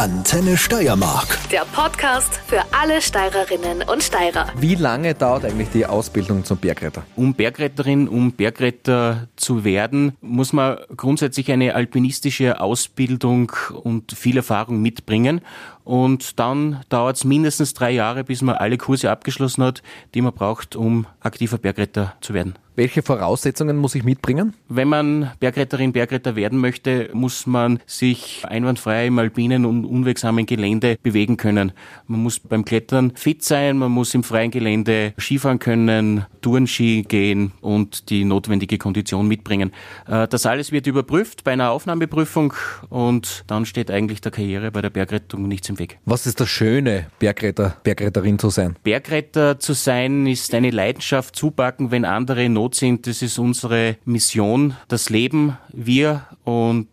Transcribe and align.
Antenne 0.00 0.56
Steiermark. 0.56 1.38
Der 1.50 1.66
Podcast 1.74 2.40
für 2.46 2.62
alle 2.72 3.02
Steirerinnen 3.02 3.82
und 3.82 4.02
Steirer. 4.02 4.46
Wie 4.56 4.74
lange 4.74 5.14
dauert 5.14 5.44
eigentlich 5.44 5.68
die 5.68 5.84
Ausbildung 5.84 6.42
zum 6.42 6.56
Bergretter? 6.56 7.02
Um 7.16 7.34
Bergretterin, 7.34 8.08
um 8.08 8.32
Bergretter 8.32 9.28
zu 9.36 9.62
werden, 9.62 10.16
muss 10.22 10.54
man 10.54 10.78
grundsätzlich 10.96 11.52
eine 11.52 11.74
alpinistische 11.74 12.62
Ausbildung 12.62 13.52
und 13.82 14.12
viel 14.12 14.38
Erfahrung 14.38 14.80
mitbringen. 14.80 15.42
Und 15.84 16.38
dann 16.38 16.80
dauert 16.88 17.16
es 17.16 17.24
mindestens 17.24 17.74
drei 17.74 17.90
Jahre, 17.90 18.24
bis 18.24 18.40
man 18.40 18.54
alle 18.54 18.78
Kurse 18.78 19.10
abgeschlossen 19.10 19.62
hat, 19.64 19.82
die 20.14 20.22
man 20.22 20.32
braucht, 20.32 20.76
um 20.76 21.06
aktiver 21.20 21.58
Bergretter 21.58 22.14
zu 22.22 22.32
werden. 22.32 22.54
Welche 22.80 23.02
Voraussetzungen 23.02 23.76
muss 23.76 23.94
ich 23.94 24.04
mitbringen? 24.04 24.54
Wenn 24.70 24.88
man 24.88 25.32
Bergretterin, 25.38 25.92
Bergretter 25.92 26.34
werden 26.34 26.58
möchte, 26.58 27.10
muss 27.12 27.46
man 27.46 27.78
sich 27.84 28.42
einwandfrei 28.48 29.08
im 29.08 29.18
alpinen 29.18 29.66
und 29.66 29.84
unwegsamen 29.84 30.46
Gelände 30.46 30.96
bewegen 31.02 31.36
können. 31.36 31.72
Man 32.06 32.22
muss 32.22 32.40
beim 32.40 32.64
Klettern 32.64 33.12
fit 33.16 33.44
sein, 33.44 33.76
man 33.76 33.92
muss 33.92 34.14
im 34.14 34.22
freien 34.22 34.50
Gelände 34.50 35.12
Skifahren 35.18 35.58
können, 35.58 36.24
Tourenski 36.40 37.02
gehen 37.06 37.52
und 37.60 38.08
die 38.08 38.24
notwendige 38.24 38.78
Kondition 38.78 39.28
mitbringen. 39.28 39.72
Äh, 40.06 40.26
das 40.28 40.46
alles 40.46 40.72
wird 40.72 40.86
überprüft 40.86 41.44
bei 41.44 41.52
einer 41.52 41.72
Aufnahmeprüfung 41.72 42.54
und 42.88 43.44
dann 43.46 43.66
steht 43.66 43.90
eigentlich 43.90 44.22
der 44.22 44.32
Karriere 44.32 44.70
bei 44.70 44.80
der 44.80 44.88
Bergrettung 44.88 45.48
nichts 45.48 45.68
im 45.68 45.78
Weg. 45.78 45.98
Was 46.06 46.26
ist 46.26 46.40
das 46.40 46.48
Schöne, 46.48 47.08
Bergretter, 47.18 47.76
Bergretterin 47.82 48.38
zu 48.38 48.48
sein? 48.48 48.76
Bergretter 48.82 49.58
zu 49.58 49.74
sein 49.74 50.26
ist 50.26 50.54
eine 50.54 50.70
Leidenschaft 50.70 51.36
zupacken, 51.36 51.90
wenn 51.90 52.06
andere 52.06 52.42
in 52.42 52.56
Not 52.70 52.74
sind. 52.76 53.06
Das 53.06 53.20
ist 53.22 53.38
unsere 53.38 53.96
Mission, 54.04 54.76
das 54.88 55.10
Leben, 55.10 55.56
wir 55.72 56.26
und 56.44 56.88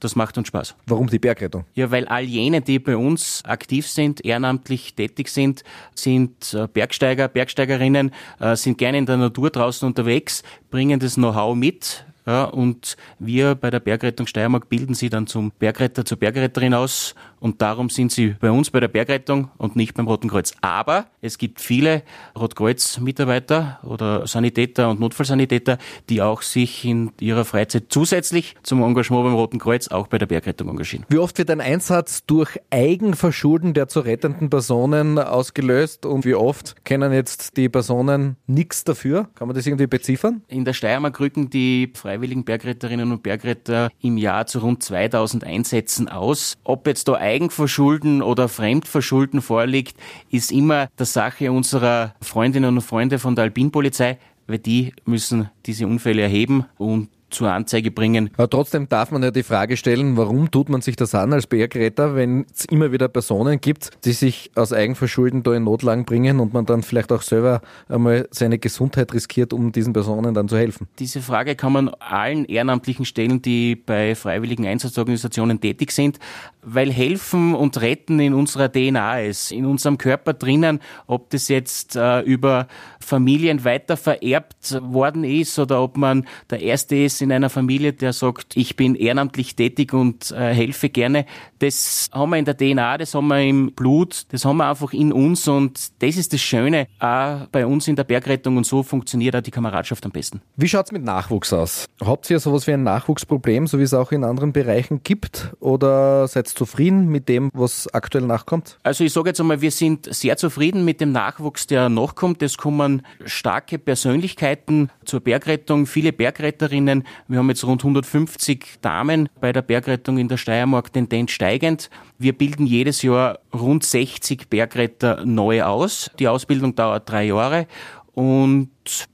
das 0.00 0.16
macht 0.16 0.36
uns 0.36 0.48
Spaß. 0.48 0.74
Warum 0.86 1.08
die 1.08 1.18
Bergrettung? 1.18 1.64
Ja, 1.74 1.90
weil 1.90 2.06
all 2.08 2.24
jene, 2.24 2.60
die 2.60 2.78
bei 2.78 2.96
uns 2.96 3.42
aktiv 3.46 3.88
sind, 3.88 4.24
ehrenamtlich 4.24 4.94
tätig 4.94 5.28
sind, 5.28 5.64
sind 5.94 6.52
äh, 6.52 6.68
Bergsteiger, 6.70 7.28
Bergsteigerinnen, 7.28 8.12
äh, 8.38 8.54
sind 8.56 8.76
gerne 8.76 8.98
in 8.98 9.06
der 9.06 9.16
Natur 9.16 9.50
draußen 9.50 9.86
unterwegs, 9.86 10.42
bringen 10.70 11.00
das 11.00 11.14
Know-how 11.14 11.56
mit, 11.56 12.04
ja, 12.26 12.44
und 12.44 12.96
wir 13.18 13.54
bei 13.54 13.70
der 13.70 13.80
Bergrettung 13.80 14.26
Steiermark 14.26 14.68
bilden 14.68 14.94
sie 14.94 15.10
dann 15.10 15.26
zum 15.26 15.52
Bergretter, 15.58 16.04
zur 16.04 16.18
Bergretterin 16.18 16.72
aus. 16.72 17.14
Und 17.38 17.60
darum 17.60 17.90
sind 17.90 18.10
sie 18.10 18.34
bei 18.40 18.50
uns 18.50 18.70
bei 18.70 18.80
der 18.80 18.88
Bergrettung 18.88 19.50
und 19.58 19.76
nicht 19.76 19.92
beim 19.92 20.08
Roten 20.08 20.30
Kreuz. 20.30 20.54
Aber 20.62 21.08
es 21.20 21.36
gibt 21.36 21.60
viele 21.60 22.02
Rotkreuz-Mitarbeiter 22.34 23.80
oder 23.82 24.26
Sanitäter 24.26 24.88
und 24.88 25.00
Notfallsanitäter, 25.00 25.76
die 26.08 26.22
auch 26.22 26.40
sich 26.40 26.86
in 26.86 27.12
ihrer 27.20 27.44
Freizeit 27.44 27.84
zusätzlich 27.90 28.54
zum 28.62 28.82
Engagement 28.82 29.24
beim 29.24 29.34
Roten 29.34 29.58
Kreuz 29.58 29.88
auch 29.88 30.06
bei 30.06 30.16
der 30.16 30.24
Bergrettung 30.24 30.70
engagieren. 30.70 31.04
Wie 31.10 31.18
oft 31.18 31.36
wird 31.36 31.50
ein 31.50 31.60
Einsatz 31.60 32.24
durch 32.24 32.58
Eigenverschulden 32.70 33.74
der 33.74 33.88
zu 33.88 34.00
rettenden 34.00 34.48
Personen 34.48 35.18
ausgelöst 35.18 36.06
und 36.06 36.24
wie 36.24 36.34
oft 36.34 36.82
kennen 36.86 37.12
jetzt 37.12 37.58
die 37.58 37.68
Personen 37.68 38.36
nichts 38.46 38.84
dafür? 38.84 39.28
Kann 39.34 39.48
man 39.48 39.54
das 39.54 39.66
irgendwie 39.66 39.86
beziffern? 39.86 40.42
In 40.48 40.64
der 40.64 40.72
Steiermark 40.72 41.20
rücken 41.20 41.50
die 41.50 41.88
freiwilligen 42.14 42.44
Bergretterinnen 42.44 43.10
und 43.10 43.24
Bergretter 43.24 43.90
im 44.00 44.16
Jahr 44.16 44.46
zu 44.46 44.60
rund 44.60 44.84
2000 44.84 45.42
Einsätzen 45.42 46.08
aus. 46.08 46.56
Ob 46.62 46.86
jetzt 46.86 47.08
da 47.08 47.14
Eigenverschulden 47.14 48.22
oder 48.22 48.48
Fremdverschulden 48.48 49.42
vorliegt, 49.42 49.96
ist 50.30 50.52
immer 50.52 50.86
der 50.96 51.06
Sache 51.06 51.50
unserer 51.50 52.14
Freundinnen 52.20 52.76
und 52.76 52.82
Freunde 52.82 53.18
von 53.18 53.34
der 53.34 53.44
Alpinpolizei, 53.44 54.18
weil 54.46 54.60
die 54.60 54.92
müssen 55.04 55.50
diese 55.66 55.88
Unfälle 55.88 56.22
erheben 56.22 56.66
und 56.78 57.08
zur 57.30 57.50
Anzeige 57.50 57.90
bringen. 57.90 58.30
Aber 58.36 58.48
trotzdem 58.48 58.88
darf 58.88 59.10
man 59.10 59.22
ja 59.22 59.30
die 59.30 59.42
Frage 59.42 59.76
stellen, 59.76 60.16
warum 60.16 60.50
tut 60.50 60.68
man 60.68 60.80
sich 60.80 60.96
das 60.96 61.14
an 61.14 61.32
als 61.32 61.46
Bergretter, 61.46 62.14
wenn 62.14 62.46
es 62.54 62.64
immer 62.66 62.92
wieder 62.92 63.08
Personen 63.08 63.60
gibt, 63.60 63.90
die 64.04 64.12
sich 64.12 64.50
aus 64.54 64.72
Eigenverschulden 64.72 65.42
da 65.42 65.54
in 65.54 65.64
Notlagen 65.64 66.04
bringen 66.04 66.40
und 66.40 66.52
man 66.52 66.66
dann 66.66 66.82
vielleicht 66.82 67.12
auch 67.12 67.22
selber 67.22 67.60
einmal 67.88 68.28
seine 68.30 68.58
Gesundheit 68.58 69.12
riskiert, 69.12 69.52
um 69.52 69.72
diesen 69.72 69.92
Personen 69.92 70.34
dann 70.34 70.48
zu 70.48 70.56
helfen? 70.56 70.88
Diese 70.98 71.20
Frage 71.20 71.56
kann 71.56 71.72
man 71.72 71.88
allen 71.88 72.44
Ehrenamtlichen 72.44 73.04
stellen, 73.04 73.42
die 73.42 73.74
bei 73.74 74.14
freiwilligen 74.14 74.66
Einsatzorganisationen 74.66 75.60
tätig 75.60 75.90
sind, 75.92 76.18
weil 76.62 76.92
helfen 76.92 77.54
und 77.54 77.80
retten 77.80 78.20
in 78.20 78.32
unserer 78.34 78.70
DNA 78.70 79.20
ist, 79.22 79.52
in 79.52 79.66
unserem 79.66 79.98
Körper 79.98 80.32
drinnen, 80.32 80.80
ob 81.06 81.30
das 81.30 81.48
jetzt 81.48 81.96
äh, 81.96 82.20
über 82.20 82.68
Familien 83.00 83.64
weiter 83.64 83.96
vererbt 83.96 84.80
worden 84.82 85.24
ist 85.24 85.58
oder 85.58 85.82
ob 85.82 85.96
man 85.96 86.26
der 86.50 86.60
Erste 86.60 86.96
ist 86.96 87.20
in 87.24 87.32
einer 87.32 87.50
Familie, 87.50 87.92
der 87.92 88.12
sagt, 88.12 88.56
ich 88.56 88.76
bin 88.76 88.94
ehrenamtlich 88.94 89.56
tätig 89.56 89.92
und 89.92 90.30
äh, 90.30 90.54
helfe 90.54 90.88
gerne. 90.88 91.26
Das 91.58 92.08
haben 92.12 92.30
wir 92.30 92.36
in 92.36 92.44
der 92.44 92.56
DNA, 92.56 92.98
das 92.98 93.14
haben 93.14 93.28
wir 93.28 93.40
im 93.40 93.72
Blut, 93.72 94.26
das 94.30 94.44
haben 94.44 94.58
wir 94.58 94.68
einfach 94.68 94.92
in 94.92 95.12
uns 95.12 95.48
und 95.48 96.02
das 96.02 96.16
ist 96.16 96.32
das 96.32 96.40
Schöne 96.40 96.86
auch 96.98 97.46
bei 97.50 97.66
uns 97.66 97.88
in 97.88 97.96
der 97.96 98.04
Bergrettung 98.04 98.56
und 98.56 98.66
so 98.66 98.82
funktioniert 98.82 99.34
auch 99.34 99.40
die 99.40 99.50
Kameradschaft 99.50 100.04
am 100.04 100.12
besten. 100.12 100.40
Wie 100.56 100.68
schaut's 100.68 100.92
mit 100.92 101.02
Nachwuchs 101.02 101.52
aus? 101.52 101.86
Habt 102.04 102.30
ihr 102.30 102.38
sowas 102.38 102.66
wie 102.66 102.72
ein 102.72 102.82
Nachwuchsproblem, 102.82 103.66
so 103.66 103.78
wie 103.78 103.82
es 103.82 103.94
auch 103.94 104.12
in 104.12 104.24
anderen 104.24 104.52
Bereichen 104.52 105.02
gibt 105.02 105.52
oder 105.60 106.28
seid 106.28 106.48
ihr 106.48 106.54
zufrieden 106.54 107.08
mit 107.08 107.28
dem, 107.28 107.50
was 107.54 107.92
aktuell 107.92 108.26
nachkommt? 108.26 108.78
Also 108.82 109.04
ich 109.04 109.12
sage 109.12 109.30
jetzt 109.30 109.40
einmal, 109.40 109.60
wir 109.60 109.70
sind 109.70 110.12
sehr 110.14 110.36
zufrieden 110.36 110.84
mit 110.84 111.00
dem 111.00 111.12
Nachwuchs, 111.12 111.66
der 111.66 111.88
nachkommt. 111.88 112.42
Es 112.42 112.58
kommen 112.58 113.02
starke 113.24 113.78
Persönlichkeiten 113.78 114.90
zur 115.04 115.20
Bergrettung, 115.20 115.86
viele 115.86 116.12
Bergretterinnen. 116.12 117.03
Wir 117.28 117.38
haben 117.38 117.48
jetzt 117.48 117.64
rund 117.64 117.82
150 117.82 118.78
Damen 118.80 119.28
bei 119.40 119.52
der 119.52 119.62
Bergrettung 119.62 120.18
in 120.18 120.28
der 120.28 120.36
Steiermark, 120.36 120.92
Tendenz 120.92 121.30
steigend. 121.30 121.90
Wir 122.18 122.36
bilden 122.36 122.66
jedes 122.66 123.02
Jahr 123.02 123.38
rund 123.52 123.84
60 123.84 124.48
Bergretter 124.48 125.24
neu 125.24 125.62
aus. 125.62 126.10
Die 126.18 126.28
Ausbildung 126.28 126.74
dauert 126.74 127.10
drei 127.10 127.24
Jahre 127.24 127.66
und 128.14 128.70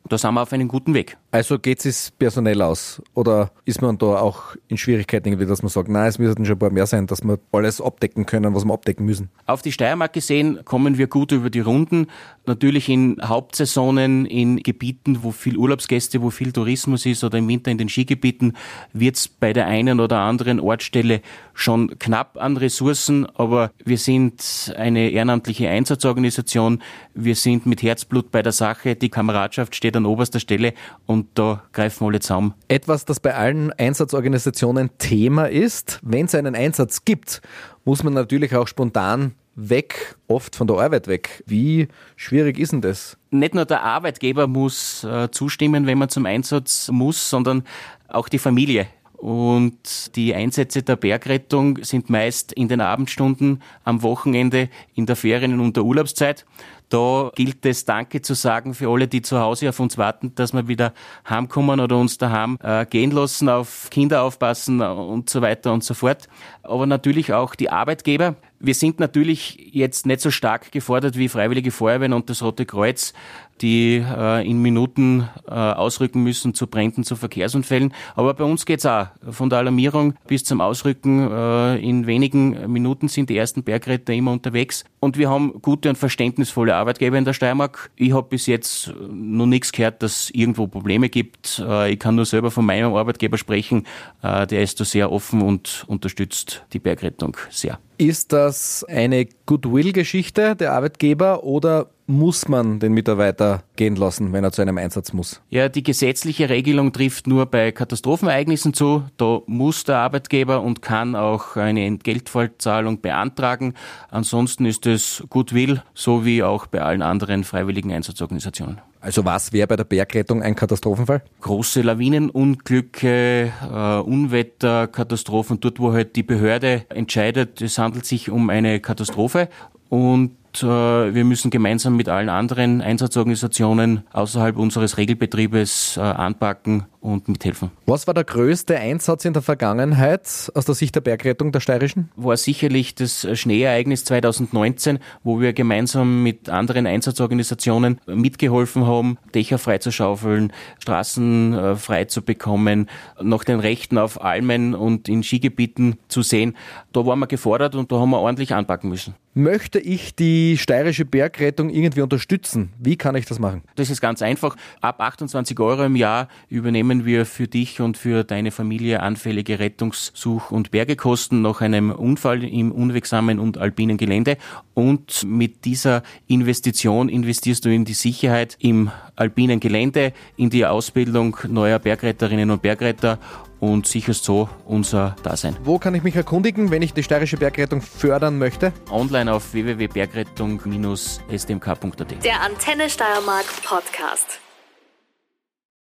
da 0.09 0.19
sind 0.19 0.35
wir 0.35 0.43
auf 0.43 0.53
einem 0.53 0.69
guten 0.69 0.95
Weg. 0.95 1.17
Also 1.31 1.59
geht 1.59 1.85
es 1.85 2.11
personell 2.11 2.61
aus? 2.61 3.01
Oder 3.15 3.53
ist 3.65 3.81
man 3.81 3.97
da 3.99 4.19
auch 4.19 4.57
in 4.67 4.77
Schwierigkeiten 4.77 5.29
irgendwie, 5.29 5.47
dass 5.47 5.63
man 5.63 5.69
sagt, 5.69 5.89
nein, 5.89 6.09
es 6.09 6.19
müssten 6.19 6.45
schon 6.45 6.57
ein 6.57 6.59
paar 6.59 6.71
mehr 6.71 6.87
sein, 6.87 7.07
dass 7.07 7.23
wir 7.23 7.39
alles 7.53 7.81
abdecken 7.81 8.27
können, 8.27 8.53
was 8.55 8.65
wir 8.65 8.75
abdecken 8.75 9.07
müssen? 9.07 9.31
Auf 9.47 9.63
die 9.63 9.71
Steiermark 9.71 10.13
gesehen 10.13 10.65
kommen 10.65 10.99
wir 10.99 11.07
gut 11.07 11.31
über 11.31 11.51
die 11.51 11.61
Runden. 11.61 12.09
Natürlich 12.47 12.89
in 12.89 13.19
Hauptsaisonen, 13.23 14.27
in 14.27 14.57
Gebieten, 14.57 15.23
wo 15.23 15.31
viel 15.31 15.57
Urlaubsgäste, 15.57 16.21
wo 16.21 16.31
viel 16.31 16.53
Tourismus 16.53 17.07
ist 17.07 17.23
oder 17.23 17.39
im 17.39 17.47
Winter 17.47 17.71
in 17.71 17.79
den 17.79 17.89
Skigebieten, 17.89 18.57
wird 18.93 19.17
es 19.17 19.29
bei 19.29 19.53
der 19.53 19.67
einen 19.67 20.01
oder 20.01 20.19
anderen 20.19 20.59
Ortsstelle 20.59 21.21
schon 21.55 21.99
knapp 21.99 22.39
an 22.39 22.57
Ressourcen, 22.57 23.27
aber 23.27 23.71
wir 23.85 23.99
sind 23.99 24.75
eine 24.77 25.11
ehrenamtliche 25.11 25.69
Einsatzorganisation. 25.69 26.83
Wir 27.15 27.37
sind 27.37 27.67
mit 27.67 27.83
Herzblut 27.83 28.31
bei 28.31 28.43
der 28.43 28.53
Sache. 28.53 28.97
Die 28.97 29.11
Kameradschaft 29.11 29.60
steht 29.71 29.97
an 29.97 30.07
oberster 30.07 30.41
Stelle 30.41 30.75
und 31.07 31.27
da 31.35 31.63
greifen 31.73 32.07
alle 32.07 32.21
zusammen. 32.21 32.55
Etwas, 32.69 33.05
das 33.05 33.21
bei 33.21 33.35
allen 33.35 33.73
Einsatzorganisationen 33.73 34.91
Thema 34.99 35.47
ist, 35.47 36.01
wenn 36.03 36.27
es 36.27 36.35
einen 36.35 36.55
Einsatz 36.55 37.05
gibt, 37.05 37.41
muss 37.85 38.03
man 38.03 38.13
natürlich 38.13 38.55
auch 38.55 38.69
spontan 38.69 39.35
weg, 39.55 40.17
oft 40.29 40.57
von 40.57 40.67
der 40.67 40.79
Arbeit 40.79 41.07
weg. 41.07 41.43
Wie 41.47 41.89
schwierig 42.17 42.59
ist 42.59 42.73
denn 42.73 42.81
das? 42.81 43.17
Nicht 43.31 43.55
nur 43.55 43.65
der 43.65 43.83
Arbeitgeber 43.83 44.47
muss 44.47 45.05
äh, 45.05 45.31
zustimmen, 45.31 45.87
wenn 45.87 45.99
man 45.99 46.09
zum 46.09 46.27
Einsatz 46.27 46.89
muss, 46.91 47.29
sondern 47.31 47.65
auch 48.09 48.29
die 48.29 48.39
Familie. 48.39 48.87
Und 49.21 50.17
die 50.17 50.35
Einsätze 50.35 50.83
der 50.83 50.97
Bergrettung 50.97 51.85
sind 51.85 52.09
meist 52.09 52.55
in 52.55 52.69
den 52.69 52.81
Abendstunden, 52.81 53.63
am 53.85 54.03
Wochenende, 54.03 54.71
in 54.95 55.05
der 55.05 55.15
Ferien 55.15 55.61
und 55.61 55.77
der 55.77 55.85
Urlaubszeit. 55.85 56.47
Da 56.89 57.31
gilt 57.37 57.65
es 57.67 57.85
Danke 57.85 58.23
zu 58.23 58.33
sagen 58.35 58.73
für 58.73 58.89
alle, 58.89 59.09
die 59.09 59.21
zu 59.21 59.39
Hause 59.39 59.69
auf 59.69 59.79
uns 59.79 59.99
warten, 59.99 60.35
dass 60.35 60.55
wir 60.55 60.69
wieder 60.69 60.95
heimkommen 61.29 61.81
oder 61.81 61.99
uns 61.99 62.17
daheim 62.17 62.59
äh, 62.63 62.87
gehen 62.87 63.11
lassen, 63.11 63.51
auf 63.51 63.89
Kinder 63.91 64.23
aufpassen 64.23 64.81
und 64.81 65.29
so 65.29 65.43
weiter 65.43 65.73
und 65.73 65.85
so 65.85 65.93
fort. 65.93 66.27
Aber 66.63 66.87
natürlich 66.87 67.33
auch 67.35 67.55
die 67.55 67.71
Arbeitgeber. 67.71 68.37
Wir 68.59 68.75
sind 68.75 69.01
natürlich 69.01 69.71
jetzt 69.73 70.05
nicht 70.07 70.21
so 70.21 70.31
stark 70.31 70.73
gefordert 70.73 71.17
wie 71.17 71.29
Freiwillige 71.29 71.71
Feuerwehren 71.71 72.13
und 72.13 72.29
das 72.29 72.43
Rote 72.43 72.67
Kreuz, 72.67 73.13
die 73.61 74.05
äh, 74.05 74.49
in 74.49 74.63
Minuten 74.63 75.29
äh, 75.47 75.51
ausrücken 75.51 76.23
müssen 76.23 76.55
zu 76.55 76.67
Bränden, 76.67 77.05
zu 77.05 77.17
Verkehrsunfällen. 77.17 77.93
Aber 78.15 78.35
bei 78.35 78.45
uns 78.45 78.67
geht's 78.67 78.87
auch. 78.87 79.09
Von 79.31 79.51
der 79.51 79.61
Alarmierung 79.61 80.15
bis 80.27 80.45
zum 80.45 80.61
Ausrücken 80.61 81.31
äh, 81.31 81.77
in 81.77 82.07
wenigen 82.07 82.71
Minuten 82.73 83.09
sind 83.09 83.31
die 83.31 83.37
ersten 83.37 83.63
Bergretter 83.63 84.13
immer 84.13 84.33
unterwegs. 84.33 84.85
Und 85.01 85.19
wir 85.19 85.31
haben 85.31 85.61
gute 85.63 85.89
und 85.89 85.97
verständnisvolle 85.97 86.75
Arbeitgeber 86.75 87.19
in 87.19 87.25
der 87.25 87.33
Steiermark. 87.33 87.91
Ich 87.97 88.13
habe 88.13 88.29
bis 88.29 88.47
jetzt 88.47 88.93
noch 89.11 89.47
nichts 89.47 89.73
gehört, 89.73 90.03
dass 90.03 90.25
es 90.25 90.31
irgendwo 90.31 90.67
Probleme 90.67 91.09
gibt. 91.09 91.63
Äh, 91.67 91.93
ich 91.93 91.99
kann 91.99 92.15
nur 92.15 92.27
selber 92.27 92.51
von 92.51 92.65
meinem 92.65 92.95
Arbeitgeber 92.95 93.39
sprechen. 93.39 93.87
Äh, 94.23 94.47
der 94.47 94.63
ist 94.63 94.81
da 94.81 94.85
sehr 94.85 95.13
offen 95.13 95.43
und 95.43 95.85
unterstützt 95.87 96.65
die 96.73 96.79
Bergrettung 96.79 97.37
sehr. 97.51 97.79
Ist 97.99 98.33
das 98.33 98.83
eine 98.85 99.29
Goodwill-Geschichte 99.45 100.57
der 100.57 100.73
Arbeitgeber 100.73 101.45
oder 101.45 101.91
muss 102.11 102.49
man 102.49 102.81
den 102.81 102.93
Mitarbeiter 102.93 103.63
gehen 103.77 103.97
lassen, 103.97 104.33
wenn 104.33 104.45
er 104.45 104.53
zu 104.53 104.63
einem 104.63 104.77
Einsatz 104.79 105.13
muss? 105.13 105.41
Ja, 105.49 105.69
die 105.69 105.83
gesetzliche 105.83 106.49
Regelung 106.49 106.93
trifft 106.93 107.27
nur 107.27 107.47
bei 107.47 107.73
Katastrophenereignissen 107.73 108.75
zu. 108.75 109.05
Da 109.17 109.41
muss 109.47 109.85
der 109.85 109.99
Arbeitgeber 109.99 110.61
und 110.61 110.83
kann 110.83 111.15
auch 111.15 111.57
eine 111.57 111.87
Entgeltvollzahlung 111.87 113.01
beantragen. 113.01 113.75
Ansonsten 114.11 114.67
ist 114.67 114.87
es 114.87 115.25
Goodwill, 115.31 115.83
so 115.95 116.25
wie 116.25 116.43
auch 116.43 116.67
bei 116.67 116.83
allen 116.83 117.03
anderen 117.03 117.45
freiwilligen 117.45 117.93
Einsatzorganisationen. 117.93 118.81
Also 119.01 119.25
was 119.25 119.53
wäre 119.53 119.67
bei 119.67 119.77
der 119.77 119.85
Bergrettung 119.85 120.43
ein 120.43 120.55
Katastrophenfall? 120.55 121.23
Große 121.41 121.81
Lawinenunglücke, 121.81 123.51
äh, 123.63 123.99
Unwetter, 124.01 124.89
Katastrophen, 124.89 125.59
dort 125.61 125.81
wo 125.81 125.93
halt 125.93 126.17
die 126.17 126.23
Behörde 126.23 126.85
entscheidet, 126.91 127.63
es 127.63 127.79
handelt 127.79 128.05
sich 128.05 128.31
um 128.31 128.51
eine 128.51 128.81
Katastrophe 128.81 129.49
und 129.89 130.37
wir 130.55 131.25
müssen 131.25 131.51
gemeinsam 131.51 131.97
mit 131.97 132.09
allen 132.09 132.29
anderen 132.29 132.81
Einsatzorganisationen 132.81 134.05
außerhalb 134.13 134.57
unseres 134.57 134.97
Regelbetriebes 134.97 135.97
äh, 135.97 136.01
anpacken 136.01 136.87
und 137.01 137.29
mithelfen. 137.29 137.71
Was 137.87 138.07
war 138.07 138.15
der 138.15 138.25
größte 138.25 138.77
Einsatz 138.77 139.25
in 139.25 139.33
der 139.33 139.43
Vergangenheit 139.43 140.51
aus 140.55 140.65
der 140.67 140.75
Sicht 140.75 140.95
der 140.95 141.01
Bergrettung 141.01 141.51
der 141.51 141.61
Steirischen? 141.61 142.11
War 142.17 142.37
sicherlich 142.37 142.95
das 142.95 143.27
Schneeereignis 143.39 144.05
2019, 144.05 144.99
wo 145.25 145.41
wir 145.41 145.53
gemeinsam 145.53 146.23
mit 146.23 146.51
anderen 146.51 146.87
Einsatzorganisationen 146.87 148.01
mitgeholfen 148.07 148.87
haben, 148.87 149.19
Dächer 149.35 149.59
freizuschaufeln, 149.59 150.53
Straßen 150.81 151.55
äh, 151.55 151.77
frei 151.77 152.05
zu 152.05 152.23
bekommen, 152.23 152.89
nach 153.21 153.45
den 153.45 153.61
Rechten 153.61 153.97
auf 153.97 154.23
Almen 154.23 154.75
und 154.75 155.09
in 155.09 155.23
Skigebieten 155.23 155.99
zu 156.09 156.23
sehen. 156.23 156.57
Da 156.93 157.07
waren 157.07 157.19
wir 157.19 157.27
gefordert 157.27 157.75
und 157.75 157.91
da 157.93 157.99
haben 157.99 158.11
wir 158.11 158.19
ordentlich 158.19 158.53
anpacken 158.53 158.91
müssen. 158.91 159.15
Möchte 159.33 159.79
ich 159.79 160.17
die 160.17 160.40
steirische 160.59 161.05
Bergrettung 161.05 161.71
irgendwie 161.71 162.03
unterstützen? 162.03 162.73
Wie 162.79 162.97
kann 162.97 163.15
ich 163.15 163.27
das 163.27 163.39
machen? 163.39 163.63
Das 163.77 163.91
ist 163.91 164.01
ganz 164.01 164.23
einfach. 164.23 164.57
Ab 164.81 165.01
28 165.01 165.59
Euro 165.61 165.85
im 165.85 165.97
Jahr 165.97 166.29
übernehmen 166.49 167.05
wir 167.05 167.27
für 167.27 167.49
dich 167.49 167.81
und 167.81 167.97
für 167.97 168.25
deine 168.25 168.51
Familie 168.51 169.01
anfällige 169.01 169.59
Rettungssuch- 169.59 170.51
und 170.51 170.71
Bergekosten 170.71 171.43
nach 171.43 171.61
einem 171.61 171.91
Unfall 171.91 172.45
im 172.45 172.73
unwegsamen 172.73 173.39
und 173.39 173.59
alpinen 173.59 173.97
Gelände. 173.97 174.37
Und 174.75 175.25
mit 175.25 175.65
dieser 175.65 176.03
Investition 176.27 177.09
investierst 177.09 177.65
du 177.65 177.71
in 177.71 177.85
die 177.85 177.95
Sicherheit 177.95 178.57
im 178.61 178.91
alpinen 179.17 179.61
Gelände, 179.61 180.13
in 180.37 180.51
die 180.51 180.67
Ausbildung 180.67 181.37
neuer 181.49 181.79
Bergretterinnen 181.79 182.51
und 182.51 182.63
Bergretter 182.63 183.19
und 183.61 183.87
sicherst 183.87 184.25
so 184.25 184.49
unser 184.65 185.15
Dasein. 185.23 185.57
Wo 185.63 185.79
kann 185.79 185.95
ich 185.95 186.03
mich 186.03 186.17
erkundigen, 186.17 186.71
wenn 186.71 186.81
ich 186.83 186.95
die 186.95 187.03
steirische 187.03 187.37
Bergrettung 187.37 187.83
fördern 187.83 188.39
möchte? 188.39 188.73
Online 188.91 189.31
auf 189.33 189.53
www.bergrettung-smk.at. 189.53 192.25
Der 192.25 192.41
Antenne 192.41 192.89
Steiermark 192.91 193.47
Podcast. 193.63 194.41